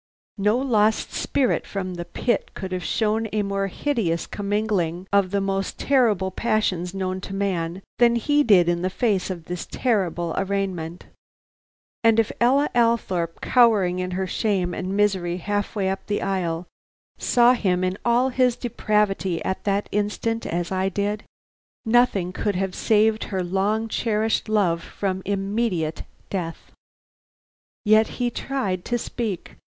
No 0.39 0.57
lost 0.57 1.13
spirit 1.13 1.67
from 1.67 1.93
the 1.93 2.05
pit 2.05 2.55
could 2.55 2.71
have 2.71 2.83
shown 2.83 3.27
a 3.31 3.43
more 3.43 3.67
hideous 3.67 4.25
commingling 4.25 5.05
of 5.13 5.29
the 5.29 5.39
most 5.39 5.77
terrible 5.77 6.31
passions 6.31 6.95
known 6.95 7.21
to 7.21 7.35
man 7.35 7.83
than 7.99 8.15
he 8.15 8.41
did 8.41 8.67
in 8.67 8.81
the 8.81 8.89
face 8.89 9.29
of 9.29 9.45
this 9.45 9.67
terrible 9.69 10.33
arraignment; 10.39 11.05
and 12.03 12.19
if 12.19 12.31
Ella 12.41 12.71
Althorpe, 12.73 13.41
cowering 13.41 13.99
in 13.99 14.09
her 14.17 14.25
shame 14.25 14.73
and 14.73 14.97
misery 14.97 15.37
half 15.37 15.75
way 15.75 15.87
up 15.87 16.07
the 16.07 16.23
aisle, 16.23 16.65
saw 17.19 17.53
him 17.53 17.83
in 17.83 17.95
all 18.03 18.29
his 18.29 18.55
depravity 18.55 19.39
at 19.45 19.65
that 19.65 19.87
instant 19.91 20.47
as 20.47 20.71
I 20.71 20.89
did, 20.89 21.25
nothing 21.85 22.33
could 22.33 22.55
have 22.55 22.73
saved 22.73 23.25
her 23.25 23.43
long 23.43 23.87
cherished 23.87 24.49
love 24.49 24.81
from 24.81 25.21
immediate 25.25 26.01
death. 26.31 26.71
Yet 27.85 28.07
he 28.17 28.31
tried 28.31 28.83
to 28.85 28.97
speak. 28.97 29.57